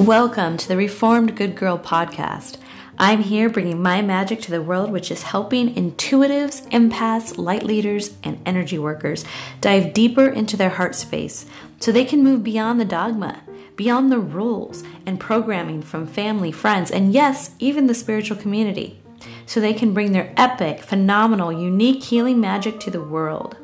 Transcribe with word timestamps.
Welcome 0.00 0.56
to 0.56 0.66
the 0.66 0.78
Reformed 0.78 1.36
Good 1.36 1.54
Girl 1.54 1.78
podcast. 1.78 2.56
I'm 2.96 3.22
here 3.22 3.50
bringing 3.50 3.82
my 3.82 4.00
magic 4.00 4.40
to 4.40 4.50
the 4.50 4.62
world, 4.62 4.90
which 4.90 5.10
is 5.10 5.24
helping 5.24 5.74
intuitives, 5.74 6.66
empaths, 6.70 7.36
light 7.36 7.64
leaders, 7.64 8.16
and 8.24 8.40
energy 8.46 8.78
workers 8.78 9.26
dive 9.60 9.92
deeper 9.92 10.26
into 10.26 10.56
their 10.56 10.70
heart 10.70 10.94
space 10.94 11.44
so 11.80 11.92
they 11.92 12.06
can 12.06 12.24
move 12.24 12.42
beyond 12.42 12.80
the 12.80 12.86
dogma, 12.86 13.42
beyond 13.76 14.10
the 14.10 14.18
rules 14.18 14.82
and 15.04 15.20
programming 15.20 15.82
from 15.82 16.06
family, 16.06 16.50
friends, 16.50 16.90
and 16.90 17.12
yes, 17.12 17.50
even 17.58 17.86
the 17.86 17.92
spiritual 17.92 18.38
community, 18.38 19.02
so 19.44 19.60
they 19.60 19.74
can 19.74 19.92
bring 19.92 20.12
their 20.12 20.32
epic, 20.34 20.80
phenomenal, 20.80 21.52
unique 21.52 22.02
healing 22.04 22.40
magic 22.40 22.80
to 22.80 22.90
the 22.90 23.02
world. 23.02 23.58